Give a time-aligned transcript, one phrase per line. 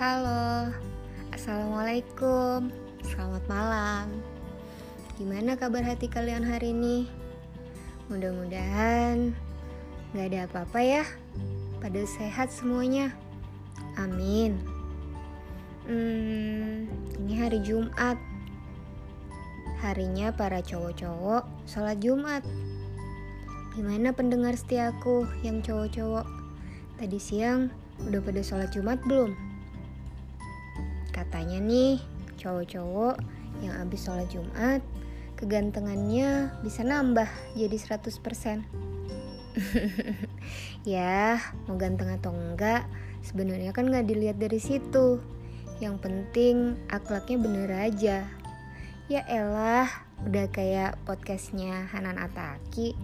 [0.00, 0.72] Halo,
[1.28, 2.72] Assalamualaikum,
[3.04, 4.08] selamat malam.
[5.20, 7.04] Gimana kabar hati kalian hari ini?
[8.08, 9.36] Mudah-mudahan
[10.16, 11.04] gak ada apa-apa ya.
[11.84, 13.12] Pada sehat semuanya.
[14.00, 14.56] Amin.
[15.84, 16.88] Hmm,
[17.20, 18.16] ini hari Jumat.
[19.84, 22.40] Harinya para cowok-cowok sholat Jumat.
[23.76, 26.24] Gimana pendengar setiaku yang cowok-cowok?
[26.96, 27.68] Tadi siang
[28.08, 29.49] udah pada sholat Jumat belum?
[31.20, 32.00] Katanya nih,
[32.40, 33.20] cowok-cowok
[33.60, 34.80] yang habis sholat Jumat,
[35.36, 38.64] kegantengannya bisa nambah jadi 100%.
[40.88, 41.36] ya,
[41.68, 42.88] mau ganteng atau enggak,
[43.20, 45.20] sebenarnya kan nggak dilihat dari situ.
[45.76, 48.24] Yang penting akhlaknya bener aja.
[49.12, 49.92] Ya elah,
[50.24, 52.96] udah kayak podcastnya Hanan Ataki.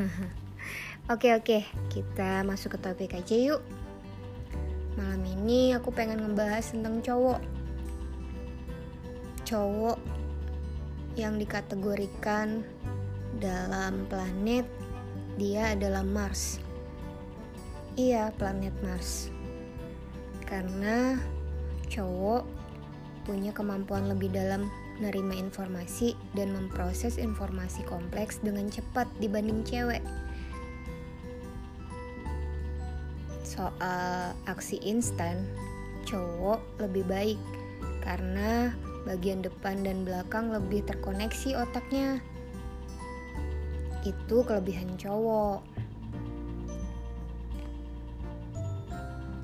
[1.12, 3.60] oke oke, kita masuk ke topik aja yuk.
[5.00, 7.40] Malam ini aku pengen ngebahas tentang cowok.
[9.48, 9.96] Cowok
[11.16, 12.60] yang dikategorikan
[13.40, 14.68] dalam planet
[15.40, 16.60] dia adalah Mars.
[17.96, 19.32] Iya, planet Mars.
[20.44, 21.16] Karena
[21.88, 22.44] cowok
[23.24, 24.68] punya kemampuan lebih dalam
[25.00, 30.04] menerima informasi dan memproses informasi kompleks dengan cepat dibanding cewek.
[33.60, 35.44] Soal aksi instan,
[36.08, 37.40] cowok lebih baik
[38.00, 38.72] karena
[39.04, 42.24] bagian depan dan belakang lebih terkoneksi otaknya.
[44.00, 45.60] Itu kelebihan cowok.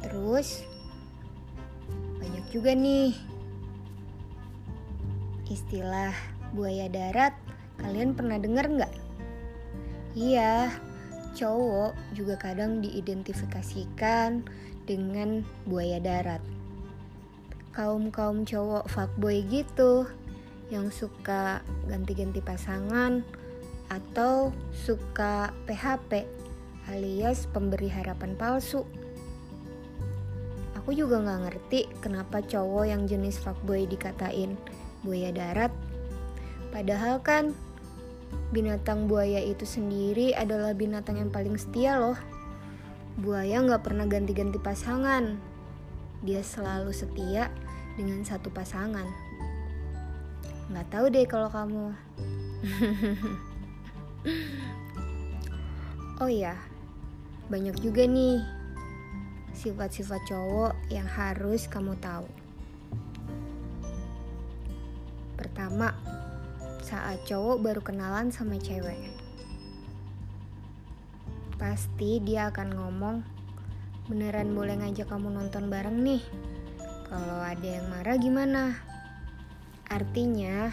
[0.00, 0.64] Terus
[2.17, 3.12] banyak juga nih
[5.53, 6.17] istilah
[6.56, 7.37] buaya darat.
[7.77, 8.94] Kalian pernah dengar nggak?
[10.17, 10.72] Iya,
[11.37, 14.41] cowok juga kadang diidentifikasikan
[14.88, 16.41] dengan buaya darat.
[17.77, 20.09] Kaum-kaum cowok fuckboy gitu
[20.72, 23.21] yang suka ganti-ganti pasangan
[23.93, 26.25] atau suka PHP
[26.88, 28.83] alias pemberi harapan palsu.
[30.81, 34.56] Aku juga nggak ngerti kenapa cowok yang jenis fuckboy dikatain
[35.03, 35.75] buaya darat.
[36.71, 37.53] Padahal kan
[38.54, 42.19] Binatang buaya itu sendiri adalah binatang yang paling setia loh.
[43.19, 45.41] Buaya nggak pernah ganti-ganti pasangan.
[46.22, 47.50] Dia selalu setia
[47.97, 49.09] dengan satu pasangan.
[50.70, 51.86] Nggak tahu deh kalau kamu.
[56.22, 56.54] oh ya,
[57.47, 58.42] banyak juga nih
[59.56, 62.28] sifat-sifat cowok yang harus kamu tahu.
[65.36, 65.97] Pertama,
[66.86, 69.10] saat cowok baru kenalan sama cewek.
[71.58, 73.16] Pasti dia akan ngomong,
[74.06, 76.22] beneran boleh ngajak kamu nonton bareng nih.
[77.10, 78.78] Kalau ada yang marah gimana?
[79.91, 80.70] Artinya,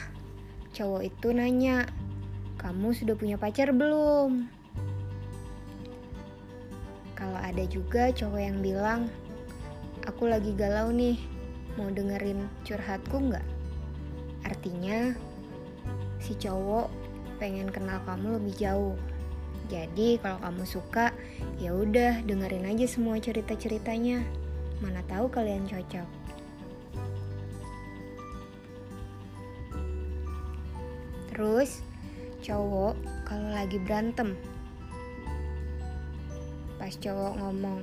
[0.77, 1.89] cowok itu nanya,
[2.61, 4.45] kamu sudah punya pacar belum?
[7.17, 9.09] Kalau ada juga cowok yang bilang,
[10.05, 11.17] aku lagi galau nih,
[11.73, 13.45] mau dengerin curhatku nggak?
[14.45, 15.32] Artinya,
[16.23, 16.87] si cowok
[17.37, 18.95] pengen kenal kamu lebih jauh.
[19.67, 21.11] Jadi kalau kamu suka,
[21.59, 24.23] ya udah dengerin aja semua cerita-ceritanya.
[24.79, 26.07] Mana tahu kalian cocok.
[31.33, 31.83] Terus
[32.43, 34.35] cowok kalau lagi berantem
[36.75, 37.79] pas cowok ngomong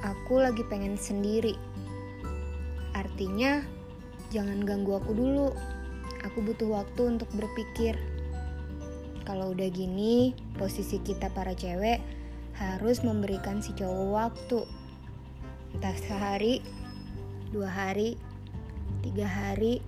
[0.00, 1.52] aku lagi pengen sendiri
[2.96, 3.60] artinya
[4.32, 5.52] jangan ganggu aku dulu
[6.24, 8.00] Aku butuh waktu untuk berpikir.
[9.28, 12.00] Kalau udah gini, posisi kita para cewek
[12.56, 14.60] harus memberikan si cowok waktu.
[15.76, 16.64] Entah sehari,
[17.52, 18.16] dua hari,
[19.04, 19.84] tiga hari,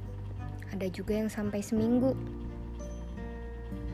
[0.72, 2.12] ada juga yang sampai seminggu.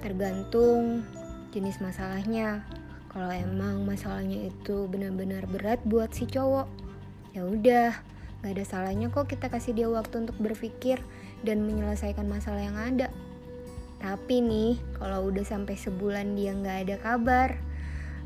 [0.03, 1.07] Tergantung
[1.55, 2.67] jenis masalahnya.
[3.13, 6.65] Kalau emang masalahnya itu benar-benar berat buat si cowok,
[7.37, 7.93] ya udah,
[8.41, 10.97] gak ada salahnya kok kita kasih dia waktu untuk berpikir
[11.43, 13.11] dan menyelesaikan masalah yang ada.
[14.03, 17.55] Tapi nih, kalau udah sampai sebulan dia nggak ada kabar,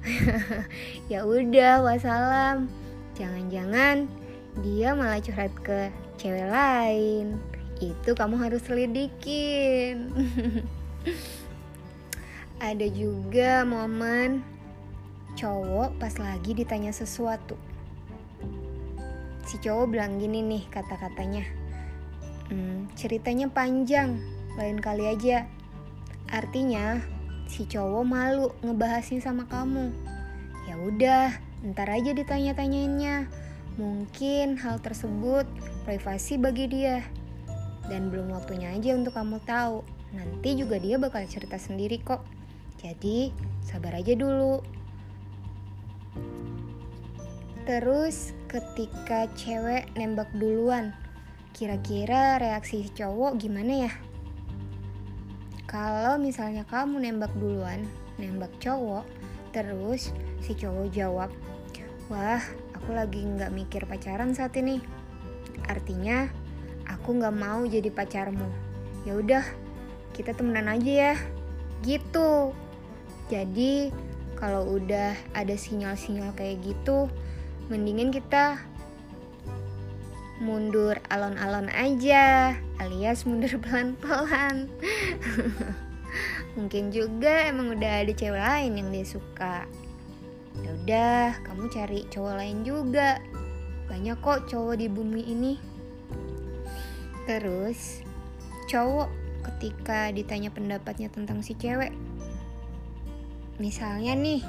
[1.12, 2.72] ya udah wassalam.
[3.16, 4.08] Jangan-jangan
[4.64, 7.36] dia malah curhat ke cewek lain.
[7.76, 10.08] Itu kamu harus selidikin.
[12.56, 14.40] ada juga momen
[15.36, 17.60] cowok pas lagi ditanya sesuatu.
[19.44, 21.65] Si cowok bilang gini nih kata-katanya
[22.46, 24.22] Hmm, ceritanya panjang,
[24.54, 25.50] lain kali aja.
[26.30, 27.02] Artinya,
[27.50, 29.90] si cowok malu ngebahasnya sama kamu.
[30.70, 31.28] Ya udah,
[31.74, 33.26] ntar aja ditanya-tanyainnya.
[33.78, 35.46] Mungkin hal tersebut
[35.82, 37.02] privasi bagi dia.
[37.86, 39.82] Dan belum waktunya aja untuk kamu tahu.
[40.14, 42.22] Nanti juga dia bakal cerita sendiri kok.
[42.78, 43.34] Jadi,
[43.66, 44.62] sabar aja dulu.
[47.66, 50.94] Terus ketika cewek nembak duluan,
[51.56, 53.92] kira-kira reaksi cowok gimana ya?
[55.64, 57.80] Kalau misalnya kamu nembak duluan,
[58.20, 59.08] nembak cowok,
[59.56, 60.12] terus
[60.44, 61.32] si cowok jawab,
[62.12, 62.44] wah
[62.76, 64.84] aku lagi nggak mikir pacaran saat ini.
[65.64, 66.28] Artinya
[66.84, 68.52] aku nggak mau jadi pacarmu.
[69.08, 69.44] Ya udah,
[70.12, 71.14] kita temenan aja ya.
[71.80, 72.52] Gitu.
[73.32, 73.88] Jadi
[74.36, 77.08] kalau udah ada sinyal-sinyal kayak gitu,
[77.72, 78.60] mendingan kita
[80.36, 84.68] mundur alon-alon aja, alias mundur pelan-pelan.
[86.56, 89.68] Mungkin juga emang udah ada cewek lain yang dia suka.
[90.64, 93.20] Ya udah, kamu cari cowok lain juga.
[93.92, 95.52] Banyak kok cowok di bumi ini.
[97.28, 98.00] Terus,
[98.72, 99.12] cowok
[99.44, 101.92] ketika ditanya pendapatnya tentang si cewek.
[103.60, 104.40] Misalnya nih,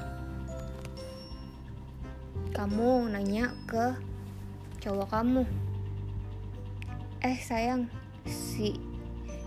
[2.56, 4.00] kamu nanya ke
[4.80, 5.67] cowok kamu.
[7.28, 7.92] Eh sayang,
[8.24, 8.80] si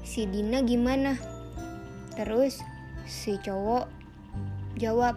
[0.05, 1.17] si Dina gimana?
[2.12, 2.61] Terus
[3.09, 3.88] si cowok
[4.77, 5.17] jawab,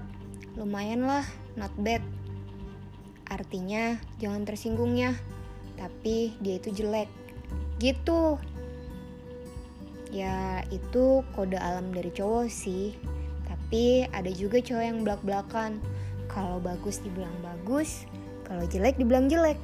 [0.56, 1.27] lumayan lah,
[1.60, 2.00] not bad.
[3.27, 5.12] Artinya jangan tersinggung ya,
[5.75, 7.12] tapi dia itu jelek.
[7.83, 8.39] Gitu.
[10.15, 12.95] Ya itu kode alam dari cowok sih.
[13.44, 15.83] Tapi ada juga cowok yang belak-belakan.
[16.31, 18.07] Kalau bagus dibilang bagus,
[18.48, 19.60] kalau jelek dibilang jelek.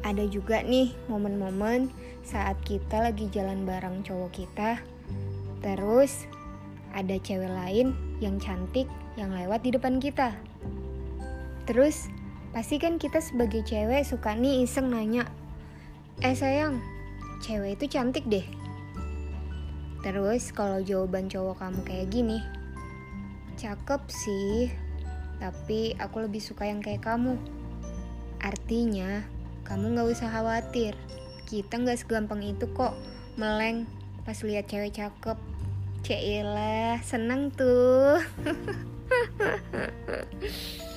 [0.00, 1.92] Ada juga nih momen-momen
[2.24, 4.80] saat kita lagi jalan bareng cowok kita,
[5.60, 6.24] terus
[6.96, 8.88] ada cewek lain yang cantik
[9.20, 10.32] yang lewat di depan kita.
[11.68, 12.08] Terus,
[12.50, 15.28] pasti kan kita sebagai cewek suka nih iseng nanya,
[16.20, 16.84] Eh sayang,
[17.40, 18.44] cewek itu cantik deh.
[20.04, 22.38] Terus kalau jawaban cowok kamu kayak gini,
[23.56, 24.68] cakep sih,
[25.40, 27.40] tapi aku lebih suka yang kayak kamu.
[28.36, 29.24] Artinya,
[29.70, 30.98] kamu gak usah khawatir,
[31.46, 32.98] kita gak segampang itu kok
[33.38, 33.86] meleng
[34.26, 35.38] pas lihat cewek cakep.
[36.02, 38.18] Cailah, seneng tuh.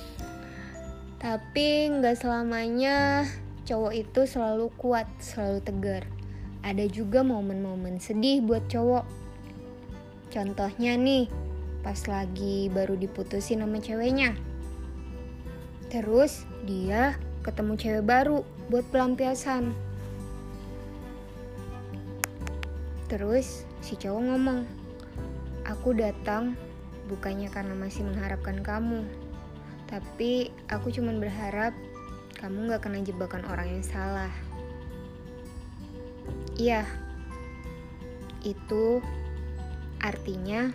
[1.24, 3.24] Tapi nggak selamanya
[3.64, 6.04] cowok itu selalu kuat, selalu tegar.
[6.60, 9.08] Ada juga momen-momen sedih buat cowok.
[10.34, 11.30] Contohnya nih,
[11.80, 14.36] pas lagi baru diputusin sama ceweknya.
[15.88, 18.40] Terus dia ketemu cewek baru
[18.72, 19.76] buat pelampiasan.
[23.12, 24.64] Terus si cowok ngomong,
[25.68, 26.56] aku datang
[27.06, 29.04] bukannya karena masih mengharapkan kamu,
[29.84, 31.76] tapi aku cuma berharap
[32.40, 34.32] kamu gak kena jebakan orang yang salah.
[36.56, 36.88] Iya,
[38.40, 39.04] itu
[40.00, 40.72] artinya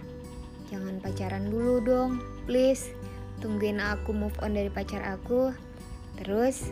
[0.69, 2.11] jangan pacaran dulu dong,
[2.45, 2.93] please.
[3.39, 5.55] Tungguin aku move on dari pacar aku,
[6.17, 6.71] terus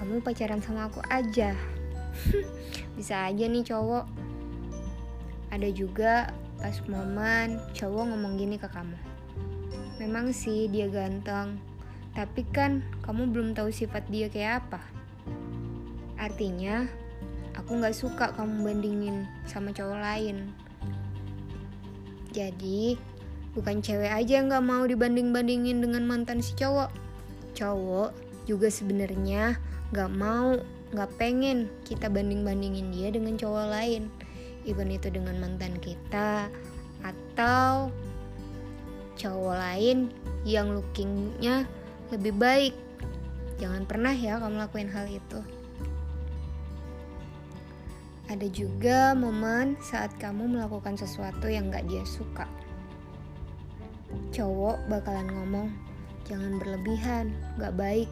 [0.00, 1.52] kamu pacaran sama aku aja.
[2.96, 4.08] Bisa aja nih cowok.
[5.52, 8.96] Ada juga pas momen cowok ngomong gini ke kamu.
[10.00, 11.60] Memang sih dia ganteng,
[12.16, 14.80] tapi kan kamu belum tahu sifat dia kayak apa.
[16.16, 16.88] Artinya,
[17.56, 20.52] aku gak suka kamu bandingin sama cowok lain.
[22.32, 22.96] Jadi,
[23.52, 27.09] bukan cewek aja yang gak mau dibanding-bandingin dengan mantan si cowok.
[27.60, 28.16] Cowok
[28.48, 29.60] juga sebenarnya
[29.92, 30.56] gak mau,
[30.96, 34.08] gak pengen kita banding-bandingin dia dengan cowok lain.
[34.64, 36.48] Even itu dengan mantan kita
[37.04, 37.92] atau
[39.20, 40.08] cowok lain
[40.48, 41.68] yang lookingnya
[42.08, 42.72] lebih baik.
[43.60, 45.44] Jangan pernah ya kamu lakuin hal itu.
[48.32, 52.48] Ada juga momen saat kamu melakukan sesuatu yang gak dia suka.
[54.32, 55.68] Cowok bakalan ngomong,
[56.30, 58.06] jangan berlebihan, gak baik.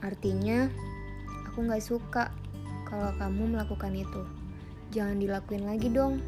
[0.00, 0.72] Artinya,
[1.44, 2.32] aku gak suka
[2.88, 4.24] kalau kamu melakukan itu.
[4.96, 6.24] Jangan dilakuin lagi dong.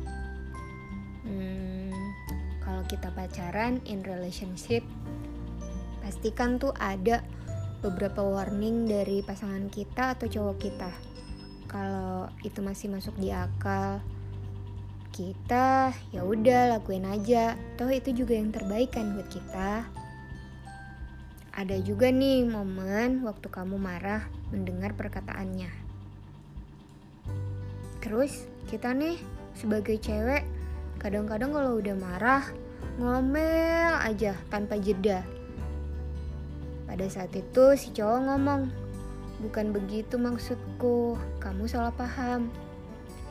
[1.25, 1.91] Hmm,
[2.61, 4.85] kalau kita pacaran in relationship,
[6.05, 7.25] pastikan tuh ada
[7.81, 10.93] beberapa warning dari pasangan kita atau cowok kita
[11.65, 14.05] kalau itu masih masuk di akal
[15.17, 19.87] kita ya udah lakuin aja toh itu juga yang terbaik kan buat kita
[21.61, 25.69] ada juga nih momen waktu kamu marah mendengar perkataannya
[28.01, 29.21] terus kita nih
[29.53, 30.49] sebagai cewek
[30.97, 32.49] kadang-kadang kalau udah marah
[32.97, 35.21] ngomel aja tanpa jeda
[36.89, 38.67] Pada saat itu si cowok ngomong,
[39.39, 42.51] bukan begitu maksudku, kamu salah paham.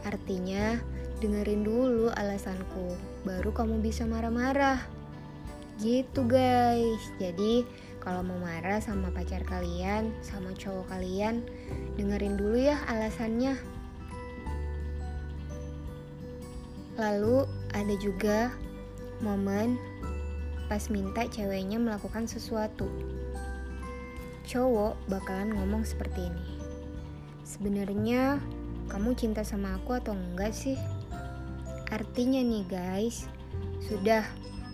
[0.07, 0.79] Artinya,
[1.19, 2.95] dengerin dulu alasanku,
[3.27, 4.98] baru kamu bisa marah-marah.
[5.79, 7.63] Gitu guys, jadi
[8.03, 11.39] kalau mau marah sama pacar kalian, sama cowok kalian,
[11.95, 13.55] dengerin dulu ya alasannya.
[16.99, 18.51] Lalu ada juga
[19.23, 19.79] momen
[20.67, 22.91] pas minta ceweknya melakukan sesuatu.
[24.51, 26.59] Cowok bakalan ngomong seperti ini.
[27.47, 28.43] Sebenarnya
[28.91, 30.75] kamu cinta sama aku atau enggak sih?
[31.87, 33.31] Artinya nih guys,
[33.87, 34.27] sudah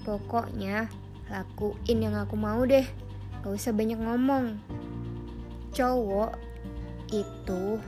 [0.05, 0.87] pokoknya
[1.33, 2.85] lakuin yang aku mau deh.
[3.41, 4.61] Gak usah banyak ngomong.
[5.73, 6.37] Cowok
[7.09, 7.81] itu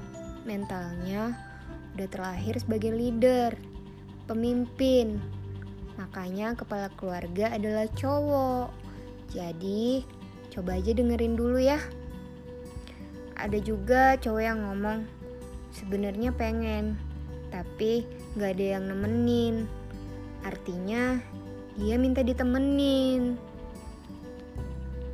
[0.44, 1.38] mentalnya
[1.94, 3.54] udah terlahir sebagai leader,
[4.30, 5.22] pemimpin,
[5.98, 8.70] Makanya kepala keluarga adalah cowok.
[9.34, 10.06] Jadi,
[10.54, 11.82] coba aja dengerin dulu ya.
[13.38, 15.06] Ada juga cowok yang ngomong,
[15.74, 16.98] sebenarnya pengen,
[17.50, 18.06] tapi
[18.38, 19.66] gak ada yang nemenin.
[20.46, 21.18] Artinya,
[21.78, 23.38] dia minta ditemenin.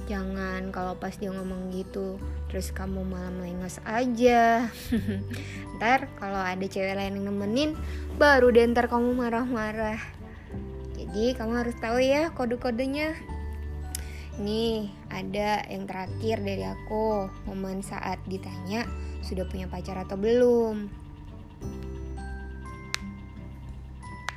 [0.07, 2.19] Jangan kalau pas dia ngomong gitu,
[2.51, 4.67] terus kamu malah melengas aja.
[5.79, 7.71] ntar kalau ada cewek lain yang nemenin,
[8.15, 9.99] baru deh ntar kamu marah-marah.
[10.95, 13.15] Jadi kamu harus tahu ya kode-kodenya.
[14.41, 18.87] Nih, ada yang terakhir dari aku, momen saat ditanya
[19.21, 20.89] sudah punya pacar atau belum.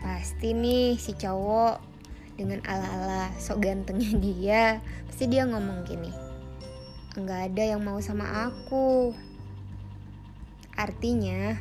[0.04, 1.96] Pasti nih si cowok
[2.37, 4.64] dengan ala-ala sok gantengnya dia,
[5.09, 6.12] pasti dia ngomong gini.
[7.16, 9.16] Enggak ada yang mau sama aku.
[10.76, 11.57] Artinya,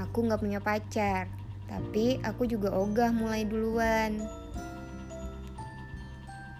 [0.00, 1.28] aku nggak punya pacar,
[1.68, 4.24] tapi aku juga ogah mulai duluan.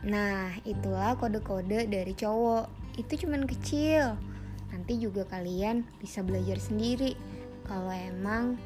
[0.05, 2.69] Nah, itulah kode-kode dari cowok.
[3.01, 4.21] Itu cuman kecil.
[4.69, 7.17] Nanti juga kalian bisa belajar sendiri
[7.65, 8.61] kalau emang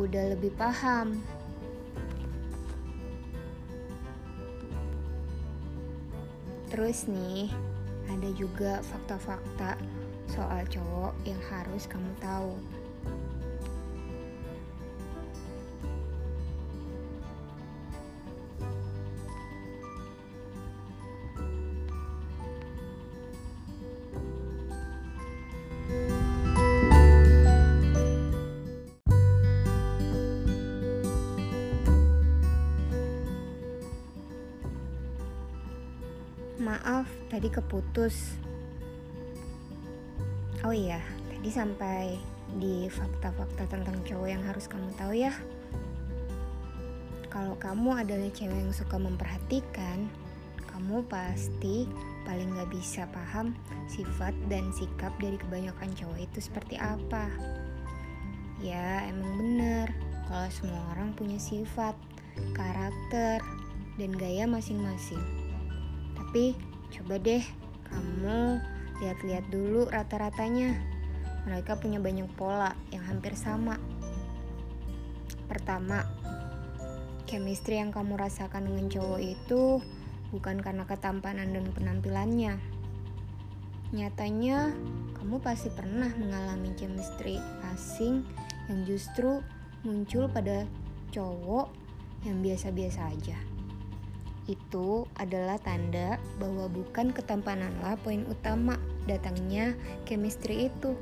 [0.00, 1.20] udah lebih paham.
[6.76, 7.48] Terus nih,
[8.12, 9.80] ada juga fakta-fakta
[10.28, 12.52] soal cowok yang harus kamu tahu.
[37.76, 38.32] Keputus.
[40.64, 40.96] Oh iya,
[41.28, 42.16] tadi sampai
[42.56, 45.28] di fakta-fakta tentang cowok yang harus kamu tahu ya.
[47.28, 50.08] Kalau kamu adalah cewek yang suka memperhatikan,
[50.72, 51.84] kamu pasti
[52.24, 53.52] paling gak bisa paham
[53.92, 57.28] sifat dan sikap dari kebanyakan cowok itu seperti apa.
[58.56, 59.92] Ya, emang bener
[60.32, 61.92] kalau semua orang punya sifat,
[62.56, 63.44] karakter,
[64.00, 65.20] dan gaya masing-masing.
[66.16, 66.56] Tapi
[66.96, 67.44] coba deh
[67.88, 68.60] kamu
[69.02, 70.76] lihat-lihat dulu rata-ratanya.
[71.46, 73.78] Mereka punya banyak pola yang hampir sama.
[75.46, 76.02] Pertama,
[77.30, 79.78] chemistry yang kamu rasakan dengan cowok itu
[80.34, 82.58] bukan karena ketampanan dan penampilannya.
[83.94, 84.74] Nyatanya,
[85.14, 87.38] kamu pasti pernah mengalami chemistry
[87.70, 88.26] asing
[88.66, 89.38] yang justru
[89.86, 90.66] muncul pada
[91.14, 91.70] cowok
[92.26, 93.55] yang biasa-biasa aja
[94.46, 98.78] itu adalah tanda bahwa bukan ketampananlah poin utama
[99.10, 99.74] datangnya
[100.06, 100.94] chemistry itu,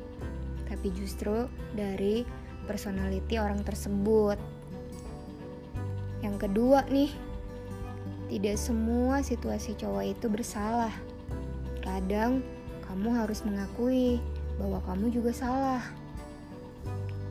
[0.69, 2.25] tapi justru dari
[2.65, 4.41] personality orang tersebut.
[6.25, 7.13] Yang kedua nih,
[8.33, 10.93] tidak semua situasi cowok itu bersalah.
[11.85, 12.41] Kadang
[12.89, 14.25] kamu harus mengakui
[14.57, 15.85] bahwa kamu juga salah.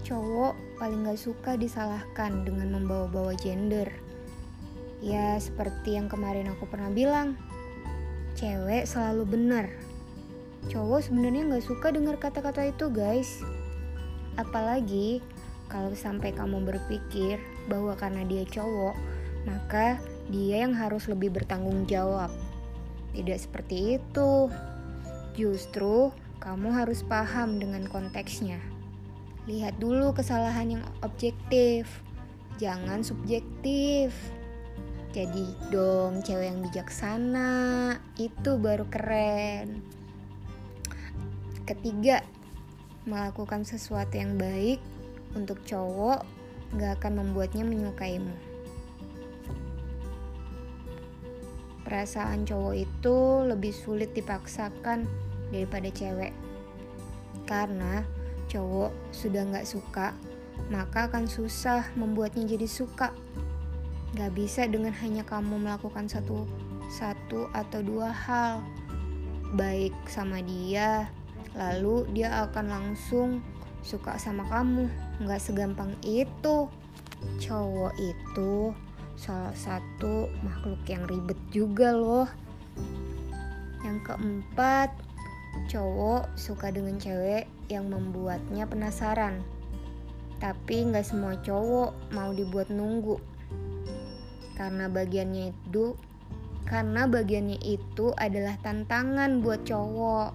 [0.05, 3.89] Cowok paling gak suka disalahkan dengan membawa-bawa gender
[5.03, 7.35] Ya, seperti yang kemarin aku pernah bilang,
[8.39, 9.67] cewek selalu benar.
[10.71, 13.43] Cowok sebenarnya nggak suka dengar kata-kata itu, guys.
[14.39, 15.19] Apalagi
[15.67, 17.35] kalau sampai kamu berpikir
[17.67, 18.95] bahwa karena dia cowok,
[19.43, 19.99] maka
[20.31, 22.31] dia yang harus lebih bertanggung jawab.
[23.11, 24.47] Tidak seperti itu.
[25.35, 28.63] Justru kamu harus paham dengan konteksnya.
[29.51, 31.91] Lihat dulu kesalahan yang objektif,
[32.55, 34.15] jangan subjektif.
[35.13, 37.51] Jadi dong cewek yang bijaksana
[38.17, 39.85] itu baru keren.
[41.69, 42.25] Ketiga,
[43.05, 44.81] melakukan sesuatu yang baik
[45.37, 46.25] untuk cowok
[46.75, 48.53] gak akan membuatnya menyukaimu.
[51.83, 55.05] perasaan cowok itu lebih sulit dipaksakan
[55.53, 56.33] daripada cewek.
[57.45, 58.01] Karena
[58.49, 60.15] cowok sudah nggak suka,
[60.71, 63.11] maka akan susah membuatnya jadi suka.
[64.13, 66.45] Gak bisa dengan hanya kamu melakukan satu
[66.93, 68.61] satu atau dua hal
[69.57, 71.09] baik sama dia,
[71.57, 73.41] lalu dia akan langsung
[73.81, 74.85] suka sama kamu.
[75.25, 76.69] Gak segampang itu.
[77.39, 78.75] Cowok itu
[79.15, 82.27] salah satu makhluk yang ribet juga loh.
[83.81, 84.89] Yang keempat,
[85.69, 89.41] cowok suka dengan cewek yang membuatnya penasaran.
[90.43, 93.32] Tapi nggak semua cowok mau dibuat nunggu.
[94.53, 95.97] Karena bagiannya itu
[96.63, 100.31] karena bagiannya itu adalah tantangan buat cowok.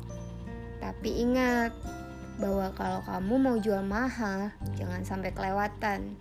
[0.78, 1.72] Tapi ingat
[2.38, 6.14] bahwa kalau kamu mau jual mahal, jangan sampai kelewatan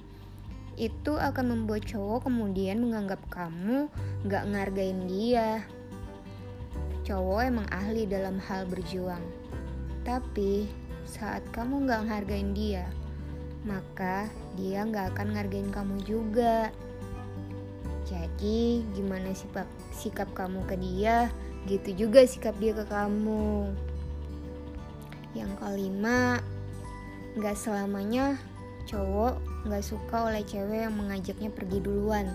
[0.78, 3.90] itu akan membuat cowok kemudian menganggap kamu
[4.30, 5.66] gak ngargain dia.
[7.02, 9.24] Cowok emang ahli dalam hal berjuang,
[10.06, 10.70] tapi
[11.10, 12.86] saat kamu gak ngargain dia,
[13.66, 16.70] maka dia gak akan ngargain kamu juga.
[18.08, 21.28] Jadi, gimana sikap, sikap kamu ke dia,
[21.68, 23.76] gitu juga sikap dia ke kamu.
[25.36, 26.40] Yang kelima,
[27.38, 28.40] gak selamanya
[28.88, 32.32] cowok nggak suka oleh cewek yang mengajaknya pergi duluan.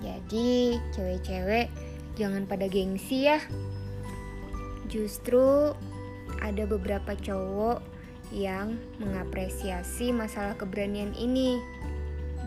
[0.00, 1.68] Jadi cewek-cewek
[2.16, 3.38] jangan pada gengsi ya.
[4.88, 5.76] Justru
[6.40, 7.84] ada beberapa cowok
[8.32, 11.60] yang mengapresiasi masalah keberanian ini.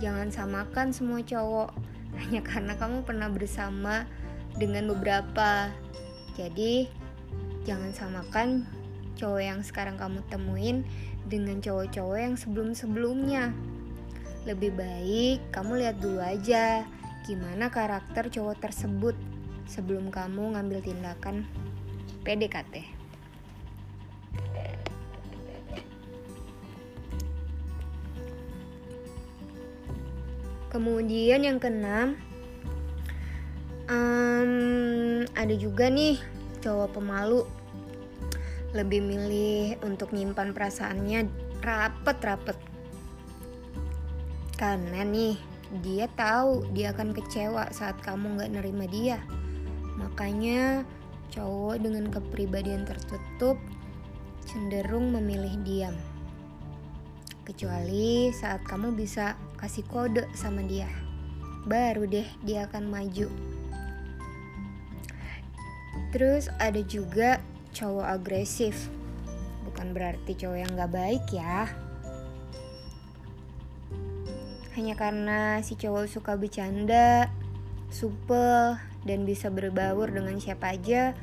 [0.03, 1.71] Jangan samakan semua cowok
[2.19, 4.07] hanya karena kamu pernah bersama
[4.55, 5.71] dengan beberapa.
[6.35, 6.87] Jadi
[7.63, 8.47] jangan samakan
[9.15, 10.83] cowok yang sekarang kamu temuin
[11.27, 13.55] dengan cowok-cowok yang sebelum-sebelumnya.
[14.45, 16.85] Lebih baik kamu lihat dulu aja
[17.25, 19.17] gimana karakter cowok tersebut
[19.65, 21.47] sebelum kamu ngambil tindakan
[22.21, 22.94] PDKT.
[30.75, 32.19] Kemudian yang keenam,
[33.87, 36.19] um, ada juga nih
[36.59, 37.47] cowok pemalu.
[38.75, 41.31] Lebih milih untuk nyimpan perasaannya
[41.63, 42.59] rapet-rapet.
[44.59, 45.39] Karena nih
[45.79, 49.23] dia tahu dia akan kecewa saat kamu nggak nerima dia.
[49.95, 50.83] Makanya
[51.31, 53.55] cowok dengan kepribadian tertutup
[54.43, 55.95] cenderung memilih diam.
[57.47, 60.87] Kecuali saat kamu bisa kasih kode sama dia.
[61.65, 63.27] Baru deh dia akan maju.
[66.15, 67.43] Terus ada juga
[67.75, 68.87] cowok agresif.
[69.67, 71.67] Bukan berarti cowok yang gak baik ya.
[74.79, 77.31] Hanya karena si cowok suka bercanda
[77.91, 81.15] supel dan bisa berbaur dengan siapa aja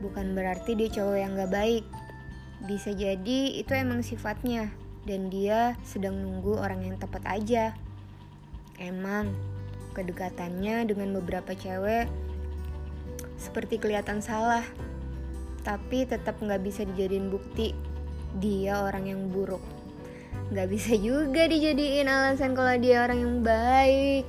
[0.00, 1.84] bukan berarti dia cowok yang gak baik.
[2.66, 7.72] Bisa jadi itu emang sifatnya dan dia sedang nunggu orang yang tepat aja.
[8.76, 9.30] Emang
[9.94, 12.10] kedekatannya dengan beberapa cewek
[13.38, 14.66] seperti kelihatan salah.
[15.62, 17.72] Tapi tetap nggak bisa dijadiin bukti
[18.36, 19.62] dia orang yang buruk.
[20.52, 24.26] Nggak bisa juga dijadiin alasan kalau dia orang yang baik.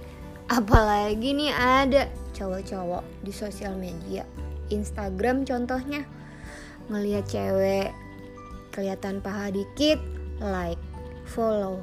[0.48, 4.24] Apalagi nih ada cowok-cowok di sosial media.
[4.72, 6.08] Instagram contohnya.
[6.88, 7.92] Ngelihat cewek
[8.72, 10.82] kelihatan paha dikit like
[11.26, 11.82] follow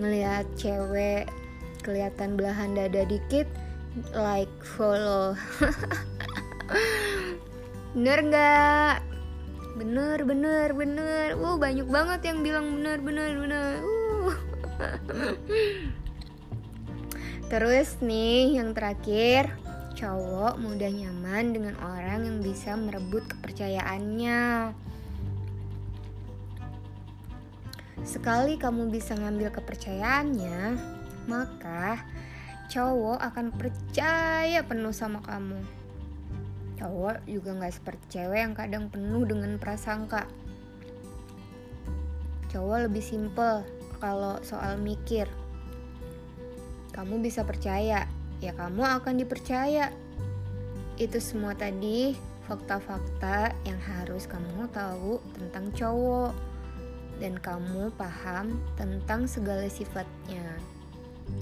[0.00, 1.28] ngelihat cewek
[1.84, 3.44] kelihatan belahan dada dikit
[4.16, 5.36] like follow
[7.92, 8.96] Bener nggak?
[9.76, 11.36] Bener, bener, bener.
[11.36, 13.72] Uh, banyak banget yang bilang bener, bener, bener.
[13.84, 14.32] Uh.
[17.52, 19.52] Terus nih, yang terakhir,
[19.92, 24.72] cowok mudah nyaman dengan orang yang bisa merebut kepercayaannya.
[28.00, 30.80] Sekali kamu bisa ngambil kepercayaannya,
[31.28, 32.00] maka
[32.72, 35.60] cowok akan percaya penuh sama kamu.
[36.80, 40.24] Cowok juga nggak seperti cewek yang kadang penuh dengan prasangka.
[42.48, 43.60] Cowok lebih simple
[44.00, 45.28] kalau soal mikir.
[46.96, 48.08] Kamu bisa percaya
[48.42, 49.92] ya kamu akan dipercaya.
[50.98, 52.16] Itu semua tadi
[52.48, 56.51] fakta-fakta yang harus kamu tahu tentang cowok
[57.20, 60.56] dan kamu paham tentang segala sifatnya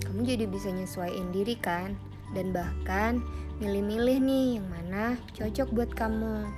[0.05, 1.97] kamu jadi bisa nyesuaiin diri kan
[2.37, 3.21] dan bahkan
[3.59, 5.05] milih-milih nih yang mana
[5.37, 6.49] cocok buat kamu.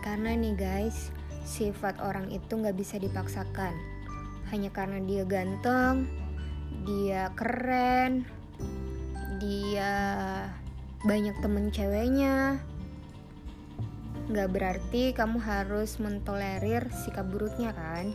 [0.00, 1.12] Karena nih guys,
[1.44, 3.76] sifat orang itu nggak bisa dipaksakan.
[4.48, 6.08] Hanya karena dia ganteng,
[6.88, 8.24] dia keren,
[9.38, 9.92] dia
[11.04, 12.58] banyak temen ceweknya.
[14.30, 18.14] Gak berarti kamu harus mentolerir sikap buruknya kan?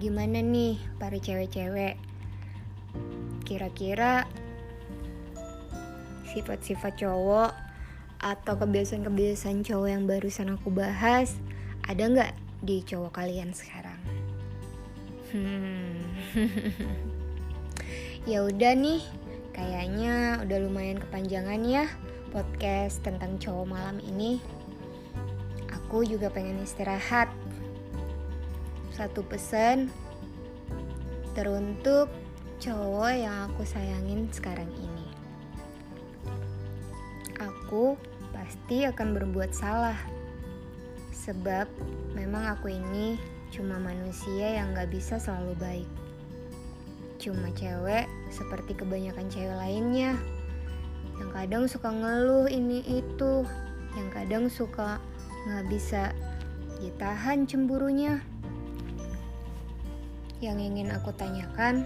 [0.00, 2.00] Gimana nih para cewek-cewek?
[3.44, 4.24] Kira-kira
[6.32, 7.52] sifat-sifat cowok
[8.16, 11.36] atau kebiasaan-kebiasaan cowok yang barusan aku bahas
[11.84, 12.32] ada nggak
[12.64, 14.00] di cowok kalian sekarang?
[15.36, 16.00] Hmm.
[18.30, 19.04] ya udah nih,
[19.60, 21.84] kayaknya udah lumayan kepanjangan ya
[22.32, 24.40] podcast tentang cowok malam ini.
[25.68, 27.28] Aku juga pengen istirahat
[28.96, 29.92] satu pesan
[31.36, 32.08] teruntuk
[32.56, 35.06] cowok yang aku sayangin sekarang ini.
[37.36, 38.00] Aku
[38.32, 40.00] pasti akan berbuat salah,
[41.12, 41.68] sebab
[42.16, 43.20] memang aku ini
[43.52, 45.90] cuma manusia yang gak bisa selalu baik.
[47.20, 50.14] Cuma cewek seperti kebanyakan cewek lainnya,
[51.20, 53.44] yang kadang suka ngeluh ini itu,
[53.98, 55.02] yang kadang suka
[55.50, 56.14] gak bisa
[56.80, 58.24] ditahan cemburunya.
[60.40, 61.84] Yang ingin aku tanyakan,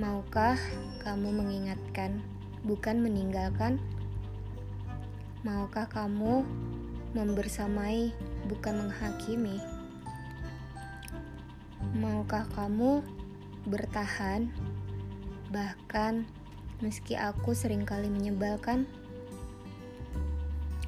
[0.00, 0.56] maukah
[1.04, 2.24] kamu mengingatkan,
[2.64, 3.76] bukan meninggalkan?
[5.44, 6.46] Maukah kamu
[7.12, 8.16] membersamai,
[8.48, 9.60] bukan menghakimi?
[11.92, 13.04] Maukah kamu
[13.68, 14.48] bertahan,
[15.52, 16.24] bahkan
[16.80, 18.88] meski aku sering kali menyebalkan?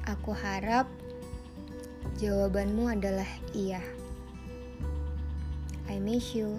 [0.09, 0.89] Aku harap
[2.17, 3.79] jawabanmu adalah iya.
[5.85, 6.57] I miss you.